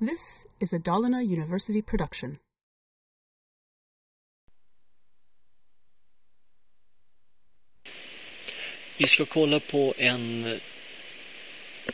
[0.00, 2.38] This is a Dalarna University production.
[8.98, 10.60] Vi ska kolla på en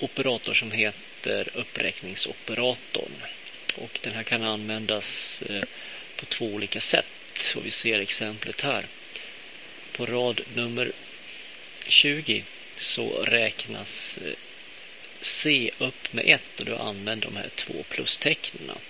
[0.01, 3.13] operator som heter uppräkningsoperatorn.
[3.79, 5.63] Och den här kan användas eh,
[6.17, 7.55] på två olika sätt.
[7.57, 8.87] Och vi ser exemplet här.
[9.97, 10.93] På rad nummer
[11.87, 12.45] 20
[12.77, 14.35] så räknas eh,
[15.27, 18.71] C upp med 1 och du använder de här två plustecknen.
[18.71, 18.81] Och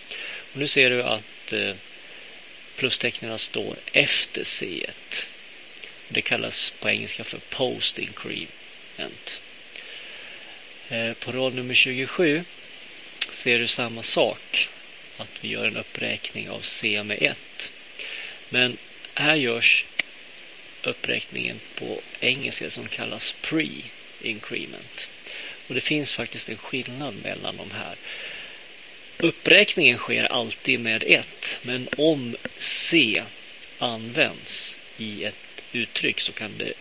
[0.52, 1.74] nu ser du att eh,
[2.76, 5.26] plustecknen står efter C1.
[6.08, 9.40] Det kallas på engelska för post increment.
[10.88, 12.44] Eh, på rad nummer 27
[13.30, 14.68] ser du samma sak.
[15.16, 17.72] Att vi gör en uppräkning av C med 1.
[18.48, 18.76] Men
[19.14, 19.84] här görs
[20.82, 25.08] uppräkningen på engelska som kallas pre-increment.
[25.68, 27.96] Och det finns faktiskt en skillnad mellan de här.
[29.18, 33.22] Uppräkningen sker alltid med 1, men om C
[33.78, 36.72] används i ett uttryck så kan det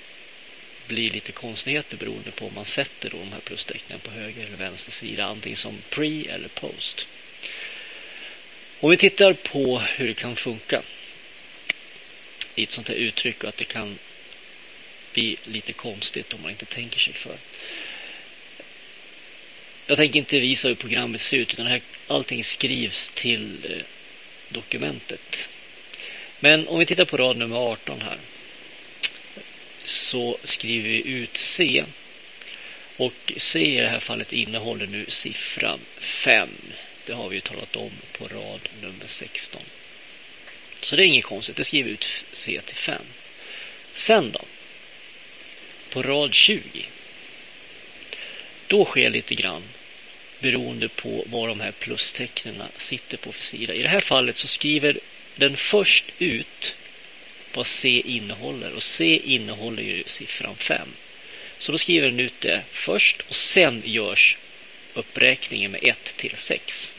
[0.87, 4.57] bli lite konstigheter beroende på om man sätter då de här plustecknen på höger eller
[4.57, 7.07] vänster sida, antingen som pre eller post.
[8.79, 10.81] Om vi tittar på hur det kan funka
[12.55, 13.99] i ett sånt här uttryck och att det kan
[15.13, 17.37] bli lite konstigt om man inte tänker sig för.
[19.87, 23.83] Jag tänker inte visa hur programmet ser ut utan här, allting skrivs till eh,
[24.49, 25.49] dokumentet.
[26.39, 28.17] Men om vi tittar på rad nummer 18 här
[29.83, 31.83] så skriver vi ut C.
[32.97, 36.49] Och C i det här fallet innehåller nu siffran 5.
[37.05, 39.61] Det har vi ju talat om på rad nummer 16.
[40.81, 43.01] Så det är inget konstigt, det skriver ut C till 5.
[43.93, 44.41] Sen då?
[45.89, 46.85] På rad 20.
[48.67, 49.63] Då sker lite grann
[50.39, 53.73] beroende på vad de här plustecknen sitter på för sida.
[53.73, 54.99] I det här fallet så skriver
[55.35, 56.75] den först ut
[57.53, 60.89] vad C innehåller och C innehåller ju siffran 5.
[61.57, 64.37] Så då skriver den ut det först och sen görs
[64.93, 66.95] uppräkningen med 1 till 6.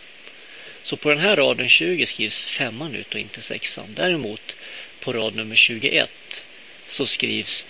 [0.83, 3.95] Så på den här raden 20 skrivs femman ut och inte sexan.
[3.95, 4.57] Däremot
[5.01, 6.45] på rad nummer 21
[6.89, 7.67] så skrivs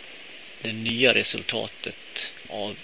[0.63, 2.77] det nya resultatet av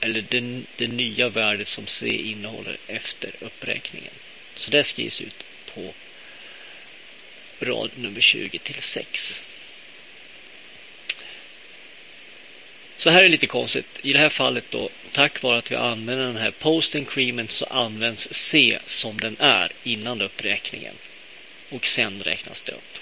[0.00, 4.12] eller det, det nya värdet som C innehåller efter uppräkningen.
[4.54, 5.44] Så det skrivs ut
[5.74, 5.94] på
[7.60, 9.42] rad nummer 20 till 6.
[12.96, 14.00] Så här är det lite konstigt.
[14.02, 17.64] I det här fallet då, tack vare att vi använder den här post increment så
[17.64, 20.94] används C som den är innan uppräkningen.
[21.68, 22.98] Och sen räknas det upp.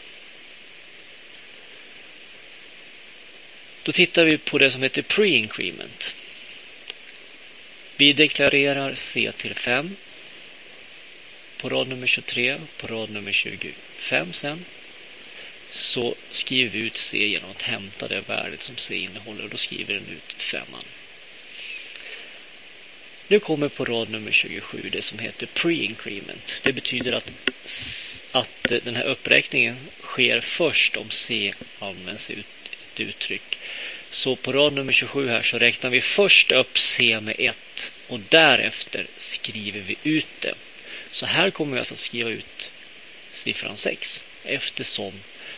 [3.82, 6.14] Då tittar vi på det som heter pre-increment.
[8.00, 9.97] Vi deklarerar C till 5
[11.56, 14.64] på rad nummer 23, på rad nummer 25 sen
[15.70, 19.56] så skriver vi ut C genom att hämta det värdet som C innehåller och då
[19.56, 20.84] skriver den ut femman.
[23.28, 26.60] Nu kommer på rad nummer 27 det som heter pre-increment.
[26.62, 27.32] Det betyder att,
[28.32, 33.57] att eh, den här uppräkningen sker först om C används i ett uttryck.
[34.10, 38.20] Så på rad nummer 27 här så räknar vi först upp C med 1 och
[38.28, 40.54] därefter skriver vi ut det.
[41.10, 42.70] Så här kommer vi alltså att skriva ut
[43.32, 45.12] siffran 6 eftersom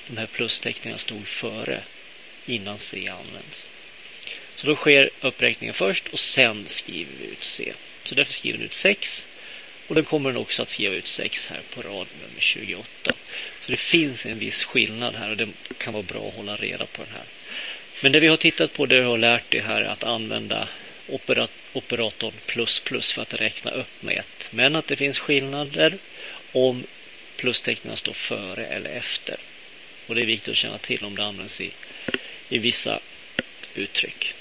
[0.06, 1.80] de här plustecknen stod före
[2.46, 3.68] innan C används.
[4.56, 7.72] Så då sker uppräkningen först och sen skriver vi ut C.
[8.04, 9.28] Så därför skriver den ut 6
[9.86, 13.12] och den kommer den också att skriva ut 6 här på rad nummer 28.
[13.60, 16.86] Så det finns en viss skillnad här och det kan vara bra att hålla reda
[16.86, 17.24] på den här.
[18.00, 20.68] Men det vi har tittat på, det vi har lärt dig här är att använda
[21.72, 24.48] operatorn plus plus för att räkna upp med ett.
[24.52, 25.98] Men att det finns skillnader
[26.52, 26.84] om
[27.36, 29.36] plustecknen står före eller efter.
[30.06, 31.72] Och det är viktigt att känna till om det används i,
[32.48, 33.00] i vissa
[33.74, 34.34] uttryck.